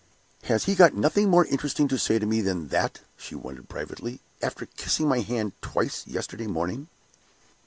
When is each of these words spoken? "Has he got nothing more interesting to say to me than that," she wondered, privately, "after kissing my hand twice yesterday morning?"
"Has 0.45 0.63
he 0.63 0.73
got 0.73 0.95
nothing 0.95 1.29
more 1.29 1.45
interesting 1.45 1.87
to 1.89 1.99
say 1.99 2.17
to 2.17 2.25
me 2.25 2.41
than 2.41 2.69
that," 2.69 3.01
she 3.17 3.35
wondered, 3.35 3.69
privately, 3.69 4.19
"after 4.41 4.65
kissing 4.65 5.07
my 5.07 5.19
hand 5.19 5.53
twice 5.61 6.07
yesterday 6.07 6.47
morning?" 6.47 6.87